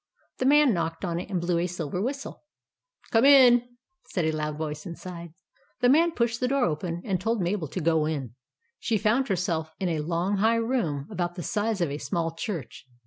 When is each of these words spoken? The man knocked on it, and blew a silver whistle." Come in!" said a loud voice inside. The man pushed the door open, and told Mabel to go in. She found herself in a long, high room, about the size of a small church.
The 0.39 0.47
man 0.47 0.73
knocked 0.73 1.05
on 1.05 1.19
it, 1.19 1.29
and 1.29 1.39
blew 1.39 1.59
a 1.59 1.67
silver 1.67 2.01
whistle." 2.01 2.43
Come 3.11 3.23
in!" 3.23 3.77
said 4.09 4.25
a 4.25 4.31
loud 4.31 4.57
voice 4.57 4.83
inside. 4.87 5.35
The 5.81 5.89
man 5.89 6.13
pushed 6.15 6.39
the 6.39 6.47
door 6.47 6.65
open, 6.65 7.03
and 7.05 7.21
told 7.21 7.39
Mabel 7.39 7.67
to 7.67 7.79
go 7.79 8.07
in. 8.07 8.33
She 8.79 8.97
found 8.97 9.27
herself 9.27 9.69
in 9.79 9.89
a 9.89 9.99
long, 9.99 10.37
high 10.37 10.55
room, 10.55 11.05
about 11.11 11.35
the 11.35 11.43
size 11.43 11.81
of 11.81 11.91
a 11.91 11.99
small 11.99 12.31
church. 12.33 12.87